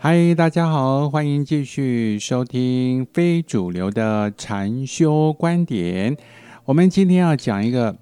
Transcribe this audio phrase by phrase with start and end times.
[0.00, 6.16] 嗨，大家好，欢迎继续收听非主流的禅修观点。
[6.64, 7.96] 我们今天要讲一个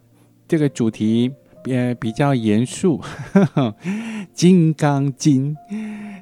[0.46, 1.32] 这个主题，
[1.64, 3.01] 呃，比较严肃，
[4.35, 5.54] 《金刚经》。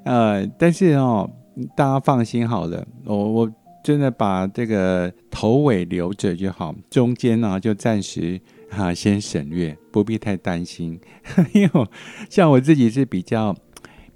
[0.04, 1.28] 呃，但是哦，
[1.76, 3.52] 大家放心好了，我我
[3.82, 11.00] 真的把这个头尾留着就好，中间呢就暂时哈先省略，不必太担心。
[11.52, 11.86] 因为
[12.30, 13.52] 像我自己是比较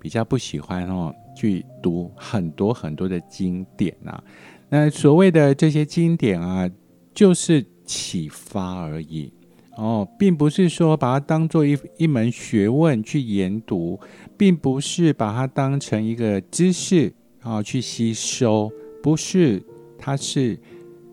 [0.00, 4.22] 比较不喜欢哦去读很多很多的经典啊，
[4.68, 6.70] 那所谓的这些经典啊，
[7.14, 9.32] 就是启发而已。
[9.76, 14.00] 哦，并不是说把它当做一一门学问去研读，
[14.36, 18.68] 并不是把它当成一个知识啊去吸收，
[19.00, 19.62] 不是，
[19.96, 20.58] 它是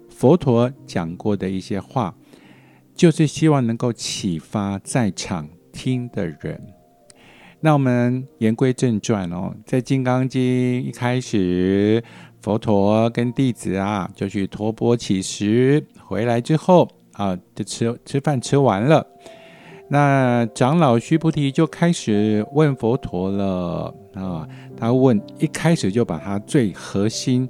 [0.09, 2.15] 佛陀讲过的一些话，
[2.95, 6.59] 就是希望能够启发在场听的人。
[7.65, 10.39] 那我们言归正传哦，在《金刚经》
[10.83, 12.03] 一开始，
[12.39, 16.87] 佛陀跟弟子啊就去托钵乞食，回来之后。
[17.13, 19.07] 啊，就吃吃饭吃完了，
[19.87, 24.47] 那长老须菩提就开始问佛陀了啊。
[24.77, 27.49] 他问一开始就把他最核心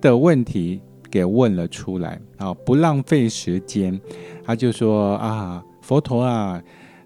[0.00, 0.80] 的问题
[1.10, 3.98] 给问了出来啊，不浪费时间，
[4.44, 6.62] 他就说啊，佛陀啊，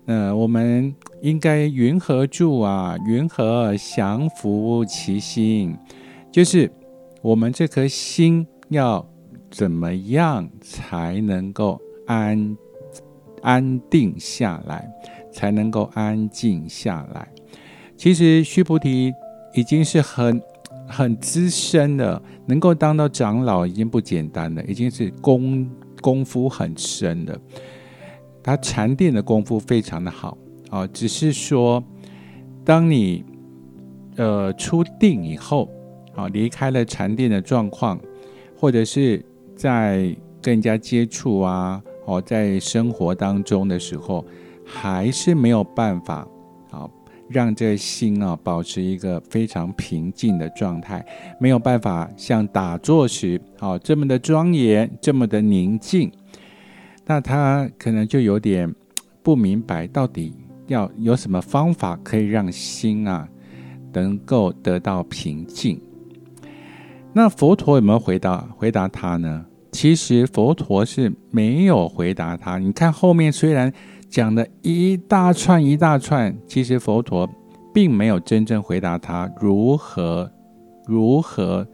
[0.07, 2.97] 呃，我们应该云何住啊？
[3.07, 5.75] 云何降伏其心？
[6.31, 6.71] 就是
[7.23, 9.09] 我们这颗心要
[9.51, 11.81] 怎么样才能够？
[12.05, 12.57] 安
[13.43, 14.91] 安定下来，
[15.33, 17.29] 才能够安静下来。
[17.97, 19.13] 其实须菩提
[19.55, 20.43] 已经是很
[20.89, 27.41] 很资深的，能够当到长老已经不简单了，已经是功功夫很深的。
[28.43, 30.37] 他禅定的功夫非常的好
[30.73, 31.85] 啊，只是说，
[32.65, 33.23] 当你
[34.17, 35.71] 呃出定以后
[36.17, 38.01] 啊，离开了禅定的状况，
[38.57, 39.23] 或者是
[39.55, 41.83] 在跟人家接触啊。
[42.05, 44.25] 哦，在生活当中的时候，
[44.65, 46.27] 还是没有办法
[46.73, 46.91] 啊，
[47.29, 51.07] 让这心啊保持一个非常平静的状态，
[51.39, 56.11] 没有办法像打坐时啊这么的庄严，这么的宁静。
[57.07, 58.75] 那他可能就有点
[59.23, 60.35] 不明白，到底
[60.67, 63.29] 要有什么方法可以让心啊
[63.93, 65.81] 能够得到平静？
[67.13, 69.45] 那佛陀有没有回答回答他呢？
[69.73, 72.59] 其实佛陀是没有回答他。
[72.59, 73.73] 你看后面虽然
[74.09, 77.29] 讲了一大串一大串，其实佛陀
[77.73, 80.31] 并没有真正回答他如何
[80.87, 81.67] 如何，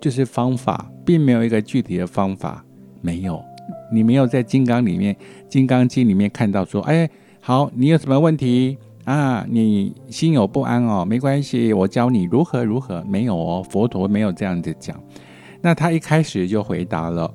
[0.00, 2.64] 就是方法，并没有一个具体的方法。
[3.02, 3.42] 没有，
[3.92, 5.14] 你没有在金刚里面
[5.46, 7.08] 《金刚经》里面看到说，哎，
[7.46, 9.44] 好，你有什么问题啊？
[9.46, 13.04] 你心有不安哦，没关系，我教你如何如何。
[13.06, 14.98] 没有哦，佛陀没有这样子讲。
[15.60, 17.30] 那他一开始就回答了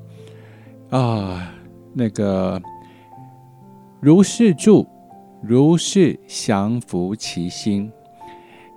[0.90, 1.54] 啊，
[1.94, 2.60] 那个
[4.00, 4.88] 如是住，
[5.44, 7.92] 如是降伏其心。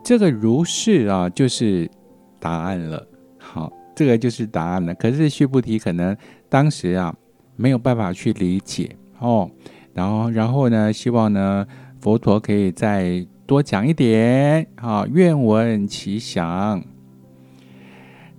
[0.04, 1.91] 这个如是啊，就是
[2.38, 3.06] 答案了。
[3.38, 4.94] 好，这个就是答案了。
[4.97, 6.14] 可是须菩提可能
[6.50, 7.14] 当时啊
[7.56, 9.50] 没有办法去理解哦，
[9.94, 11.66] 然后然后呢，希望呢
[12.00, 16.82] 佛陀可以再多讲一点啊，愿闻其详。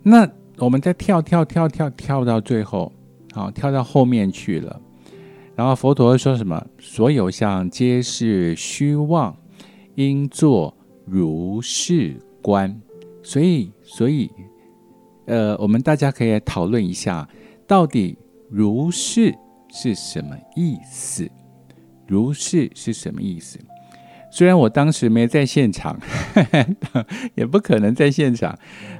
[0.03, 0.30] 那。
[0.59, 2.94] 我们再跳跳跳跳跳到最后，
[3.34, 4.80] 好，跳到后面去了。
[5.56, 6.63] 然后佛陀说什么？
[6.78, 9.36] 所有相皆是虚妄，
[9.96, 12.80] 应作如是观。
[13.24, 14.30] 所以，所以，
[15.25, 17.28] 呃，我们大家可以讨论一下，
[17.68, 18.16] 到底
[18.47, 19.34] 如是
[19.69, 21.28] 是什么意思？
[22.13, 23.57] 如是是什么意思？
[24.31, 26.00] 虽然我当时没在现场，
[27.35, 28.50] 也不可能在现场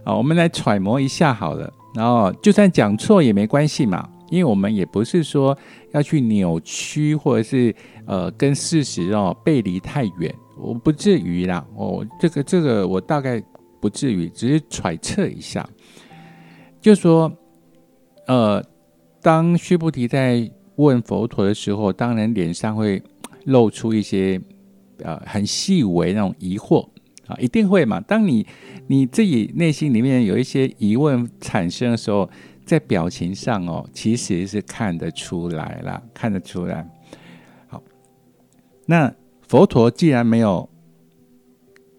[0.04, 0.16] 啊。
[0.16, 5.58] 我们来揣摩一下好了，然后就算讲错也没关系嘛，因为我们也不是说
[5.92, 7.76] 要去扭曲或者是
[8.06, 11.66] 呃跟事实哦背离太远，我不至于啦。
[11.76, 13.42] 哦，这个这个我大概
[13.82, 15.68] 不至于，只是揣测一下，
[16.80, 17.32] 就说
[18.28, 18.64] 呃，
[19.20, 23.02] 当须菩提在问佛陀的时候，当然脸上会
[23.46, 24.42] 露出一些。
[25.00, 26.88] 呃，很细微那种疑惑
[27.26, 28.00] 啊，一定会嘛。
[28.02, 28.46] 当你
[28.88, 32.30] 你自己内心里面有一些疑问产生的时候，
[32.64, 36.88] 在表情上哦，其实是看得出来了，看得出来。
[37.68, 37.84] 好，
[38.86, 39.14] 那
[39.48, 40.70] 佛陀既然没有，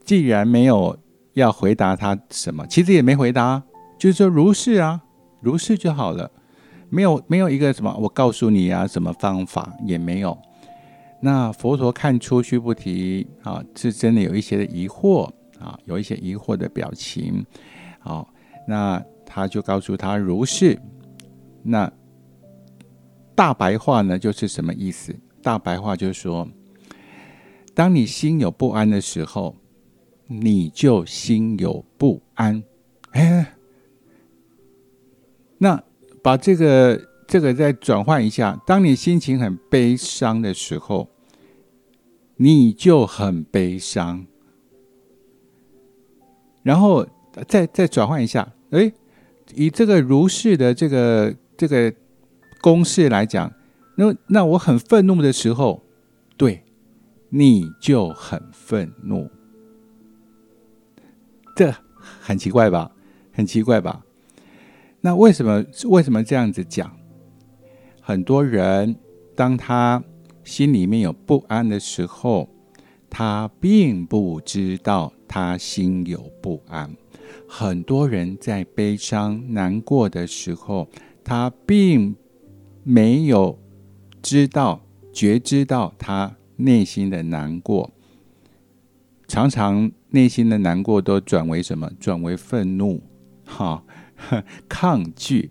[0.03, 0.97] 既然没有
[1.35, 3.65] 要回答他什么，其实也没回答，
[3.99, 5.03] 就是说如是啊，
[5.41, 6.31] 如是就好了，
[6.95, 10.39] 没有没有一个什么，我告诉你啊，什么方法也没有。
[11.21, 15.25] 那佛陀看出须菩提啊，是真的有一些的疑惑
[15.59, 17.45] 啊，有一些疑惑的表情。
[17.99, 18.33] 好，
[18.69, 20.79] 那他就告诉他如是。
[21.63, 21.91] 那
[23.35, 25.13] 大白话呢，就是什么意思？
[25.43, 26.47] 大白话就是说，
[27.75, 29.57] 当你心有不安的时候，
[30.27, 32.63] 你就心有不安。
[33.13, 33.55] 哎，
[35.59, 35.83] 那
[36.25, 41.11] 把这个这个再转换一下，当你心情很悲伤的时候，
[42.37, 44.25] 你就很悲伤。
[46.63, 47.07] 然后
[47.47, 48.91] 再再转换一下，哎，
[49.55, 51.93] 以这个如是的这个这个
[52.63, 53.53] 公式来讲。
[53.97, 55.83] 那那我很愤怒的时候，
[56.39, 56.65] 对，
[57.29, 59.31] 你就很愤怒，
[61.55, 62.93] 这很奇怪吧？
[63.31, 64.03] 很奇怪吧？
[65.05, 66.91] 那为什么为什么这样子讲？
[68.01, 68.97] 很多人
[69.37, 70.03] 当他
[70.45, 72.49] 心里面有不安的时候，
[73.11, 76.91] 他并不知道他心有不安。
[77.47, 80.89] 很多人在悲伤难过的时候，
[81.23, 82.17] 他并
[82.83, 83.59] 没有。
[84.23, 84.81] 知道
[85.13, 87.91] 觉知到他内心的难过，
[89.29, 91.91] 常常内心的难过都转为什么？
[92.01, 93.03] 转为愤怒，
[93.45, 93.85] 哈，
[94.69, 95.51] 抗拒。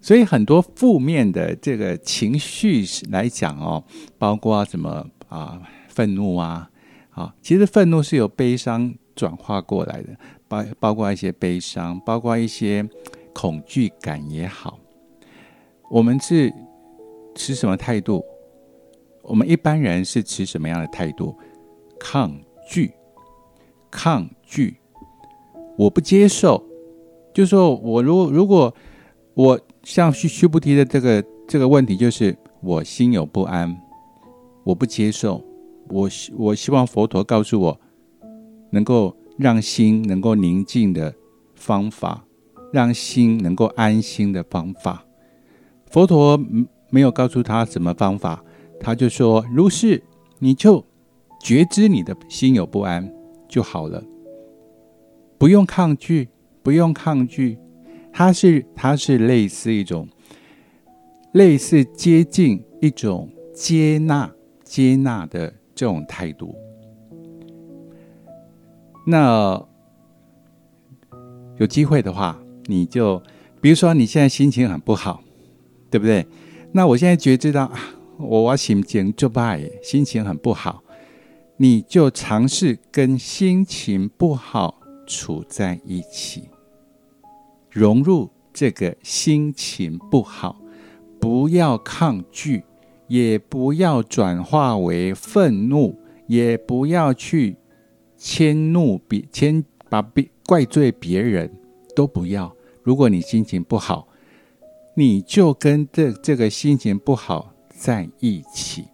[0.00, 3.82] 所以很多负面的这个情绪来讲哦，
[4.18, 6.70] 包括什么啊，愤怒啊，
[7.10, 10.16] 啊，其实愤怒是由悲伤转化过来的，
[10.48, 12.88] 包包括一些悲伤，包括一些
[13.32, 14.78] 恐惧感也好，
[15.90, 16.52] 我们是。
[17.38, 18.24] 持什么态度？
[19.20, 21.36] 我们一般人是持什么样的态度？
[22.00, 22.34] 抗
[22.66, 22.94] 拒，
[23.90, 24.78] 抗拒，
[25.76, 26.64] 我不接受。
[27.36, 28.74] 就说我如果如果
[29.34, 33.76] 我像须须菩提的这个这个问题，就是我心有不安，
[34.64, 35.44] 我不接受。
[35.90, 37.78] 我希我希望佛陀告诉我，
[38.70, 41.14] 能够让心能够宁静的
[41.54, 42.24] 方法，
[42.72, 45.04] 让心能够安心的方法。
[45.90, 46.40] 佛陀
[46.88, 48.42] 没有告诉他什么方法，
[48.80, 50.02] 他就说：“如是，
[50.38, 50.82] 你就
[51.42, 53.12] 觉知你的心有不安
[53.46, 54.02] 就好了，
[55.36, 56.30] 不用抗拒，
[56.66, 57.56] 不用抗拒。
[58.12, 60.08] 它是它是类似一种，
[61.30, 64.28] 类似接近一种接纳
[64.64, 66.52] 接纳的这种态度。
[69.06, 69.64] 那
[71.58, 73.22] 有机会的话，你就
[73.60, 75.22] 比如说你现在心情很不好，
[75.88, 76.26] 对不对？”
[76.74, 77.78] 那我现在觉知到啊，
[78.18, 80.82] 我心情就败，心情很不好，
[81.58, 86.48] 你就尝试跟心情不好处在一起，
[87.76, 90.56] 融入这个心情不好，
[91.20, 92.64] 不要抗拒，
[93.06, 95.94] 也不要转化为愤怒，
[96.26, 97.56] 也不要去
[98.16, 101.52] 迁怒别迁把别怪罪别人，
[101.94, 102.50] 都不要。
[102.82, 104.08] 如果你心情不好。
[104.98, 108.86] 你就跟这这个心情不好在一起，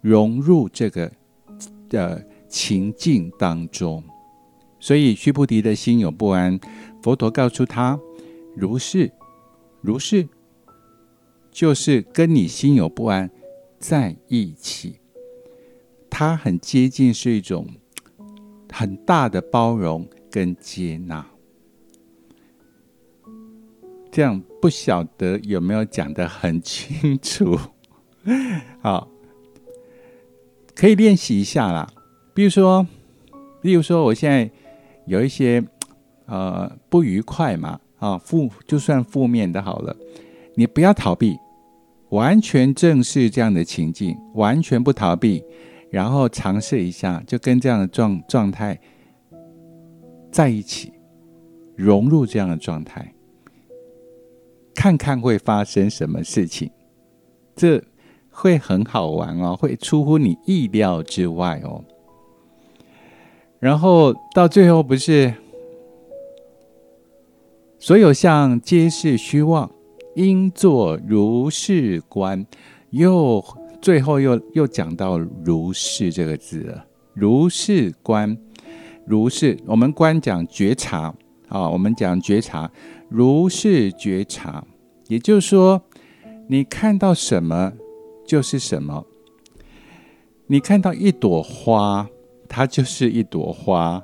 [0.00, 1.12] 融入这个
[1.88, 4.02] 的情境当中。
[4.80, 6.58] 所以须菩提的心有不安，
[7.00, 7.96] 佛陀告诉他：
[8.58, 9.12] 如是，
[9.80, 10.28] 如是，
[11.52, 13.30] 就是跟你心有不安
[13.78, 14.98] 在一起。
[16.10, 17.68] 它很接近，是一种
[18.72, 21.24] 很大的包容跟接纳。
[24.10, 27.56] 这样不晓得有没有讲的很清楚？
[28.82, 29.08] 好，
[30.74, 31.88] 可以练习一下啦。
[32.34, 32.84] 比如说，
[33.60, 34.50] 比如说，我现在
[35.06, 35.62] 有一些
[36.26, 39.96] 呃不愉快嘛，啊负就算负面的好了，
[40.54, 41.36] 你不要逃避，
[42.10, 45.44] 完全正视这样的情境，完全不逃避，
[45.90, 48.78] 然后尝试一下，就跟这样的状状态
[50.30, 50.92] 在一起，
[51.76, 53.12] 融入这样的状态。
[54.74, 56.70] 看看会发生什么事情，
[57.56, 57.82] 这
[58.30, 61.82] 会很好玩哦，会出乎你意料之外哦。
[63.58, 65.34] 然后到最后不是
[67.80, 69.70] 所有相皆是虚妄，
[70.16, 72.44] 应作如是观。
[72.90, 73.44] 又
[73.80, 78.36] 最后又又讲到如是这个字了，如是观，
[79.06, 81.14] 如是我们观讲觉察
[81.48, 82.68] 啊，我们讲觉察。
[83.08, 84.64] 如是觉察，
[85.06, 85.80] 也就是说，
[86.48, 87.72] 你看到什么
[88.26, 89.06] 就是什么。
[90.48, 92.08] 你看到一朵花，
[92.48, 94.02] 它就是一朵花，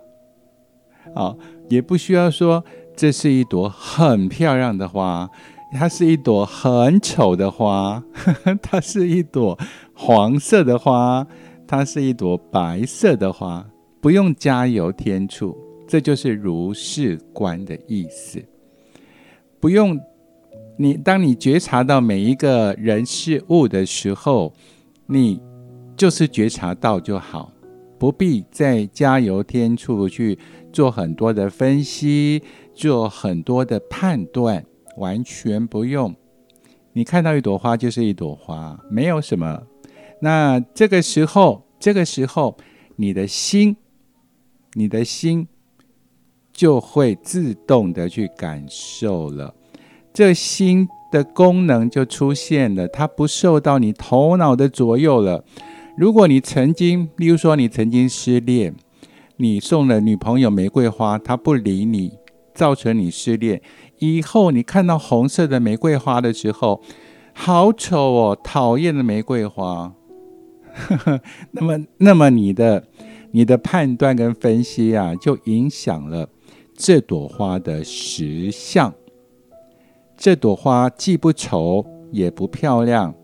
[1.14, 1.34] 啊，
[1.68, 2.64] 也不需要说
[2.96, 5.28] 这是一朵很漂亮的花，
[5.72, 8.02] 它是一朵很丑的花，
[8.62, 9.58] 它是一朵
[9.92, 11.26] 黄色的花，
[11.66, 13.66] 它是一朵白色的花，
[14.00, 15.56] 不用加油添醋，
[15.88, 18.42] 这就是如是观的意思。
[19.58, 19.98] 不用
[20.78, 24.52] 你，当你觉察到每一个人事物的时候，
[25.06, 25.40] 你
[25.96, 27.50] 就是觉察到就好，
[27.98, 30.38] 不必再加油添醋去
[30.72, 32.42] 做很多的分析，
[32.74, 34.64] 做很多的判断，
[34.96, 36.14] 完全不用。
[36.92, 39.62] 你看到一朵花就是一朵花，没有什么。
[40.20, 42.56] 那这个时候，这个时候，
[42.96, 43.76] 你的心，
[44.74, 45.48] 你的心
[46.52, 49.54] 就会自动的去感受了，
[50.12, 55.44] 这心的功能就出现了，它不受到你头脑的左右了。
[55.96, 58.74] 如果你曾经，例如说你曾经失恋，
[59.36, 62.12] 你送了女朋友玫瑰花，她不理你，
[62.54, 63.60] 造成你失恋。
[63.98, 66.80] 以后你看到红色的玫瑰花的时候，
[67.32, 69.92] 好丑哦，讨厌的玫瑰花。
[71.52, 72.88] 那么，那么你的
[73.32, 76.28] 你的判断跟分析啊，就影响了
[76.76, 78.92] 这朵花的实相。
[80.16, 83.14] 这朵花既不丑也不漂亮，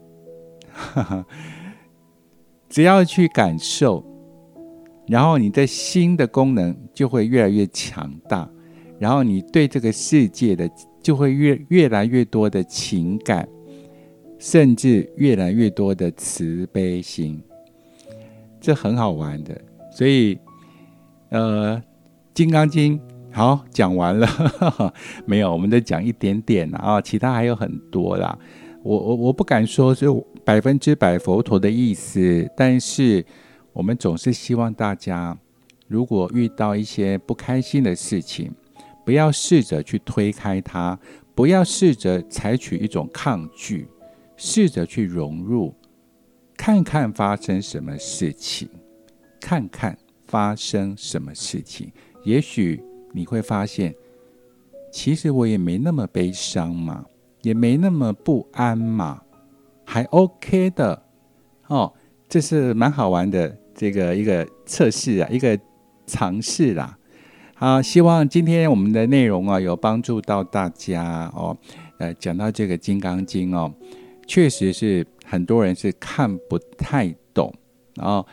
[2.69, 4.05] 只要去感受，
[5.07, 8.49] 然后你的心的功能就会越来越强大。
[9.01, 10.71] 然后你对这个世界的
[11.03, 13.49] 就会越越来越多的情感，
[14.39, 17.43] 甚至越来越多的慈悲心，
[18.61, 19.59] 这很好玩的。
[19.91, 20.39] 所以，
[21.31, 21.79] 呃，
[22.35, 22.99] 《金刚经》
[23.33, 24.29] 好讲完了，
[25.25, 28.39] 没有，我们再讲一点点啊，其他还有很多啦。
[28.83, 30.05] 我我我不敢说是
[30.45, 33.25] 百分之百佛陀的意思，但是
[33.73, 35.39] 我们总是希望大家，
[35.89, 38.53] 如果遇到一些不开心的事情。
[39.05, 40.99] 不要试着去推开它，
[41.35, 43.89] 不要试着采取一种抗拒，
[44.37, 45.75] 试着去融入，
[46.57, 48.69] 看看发生什么事情，
[49.41, 51.91] 看看发生什么事情，
[52.25, 53.95] 也许你会发现，
[54.93, 57.05] 其实我也没那么悲伤嘛，
[57.43, 59.23] 也没那么不安嘛，
[59.85, 61.03] 还 OK 的
[61.67, 61.93] 哦，
[62.29, 65.59] 这是蛮好玩的这个一个测试啊，一个
[66.07, 66.97] 尝试啦。
[67.61, 71.55] 好，希望今天我们的内容啊有帮助到大家哦。
[71.99, 73.71] 呃，讲到这个《金刚经》哦，
[74.27, 77.53] 确实是很多人是看不太懂，
[77.97, 78.27] 然后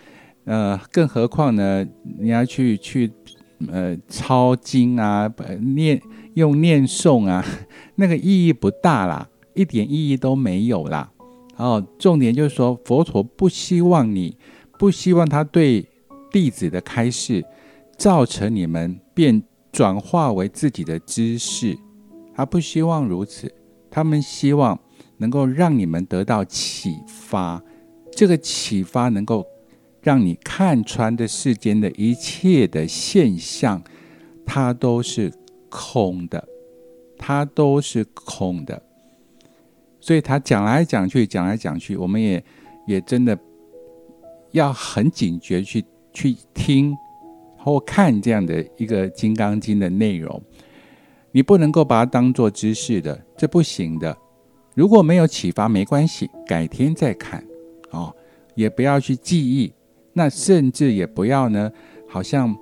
[0.46, 1.86] 呃，更何况呢，
[2.18, 3.12] 你要去去
[3.70, 5.30] 呃抄经啊，
[5.76, 6.02] 念
[6.36, 7.44] 用念诵啊，
[7.96, 11.12] 那个意义不大啦，一点意义都没有啦。
[11.58, 14.38] 然后重点就是说，佛陀不希望你，
[14.80, 15.86] 不希望他对
[16.32, 17.44] 弟子的开示。
[17.98, 21.78] 造成你们变转化为自己的知识，
[22.36, 23.52] 他不希望如此，
[23.90, 24.80] 他们希望
[25.18, 27.62] 能够让你们得到启发，
[28.12, 29.46] 这个启发能够
[30.02, 33.82] 让你看穿这世间的一切的现象，
[34.46, 35.34] 它都是
[35.70, 36.48] 空的，
[37.18, 38.82] 它都是空的，
[40.00, 42.44] 所以他讲来讲去，讲来讲去，我们也
[42.86, 43.38] 也真的
[44.52, 46.96] 要很警觉去去听。
[47.68, 50.42] 或看这样的一个《金刚经》的内容，
[51.34, 54.18] 你不能够把它当做知识的，这不行的。
[54.74, 57.44] 如果没有启发，没关系，改天再看
[57.90, 58.16] 哦。
[58.56, 59.74] 也不要去记忆，
[60.14, 61.70] 那甚至也不要呢，
[62.08, 62.56] 好像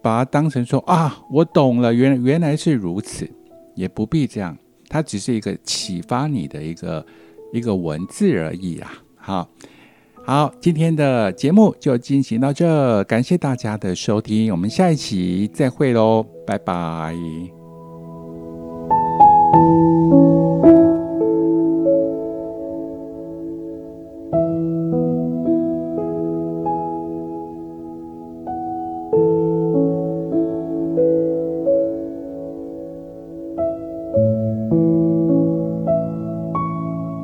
[0.00, 3.30] 把它当成说啊，我懂了，原原来是如此，
[3.74, 4.56] 也不必这样。
[4.88, 7.04] 它只是一个启发你的一个
[7.52, 8.94] 一个文字而已啊。
[9.14, 9.46] 好。
[10.28, 17.16] 好，今天的节目就进行到这，感谢大家的收听，我们下一期再会喽，拜拜。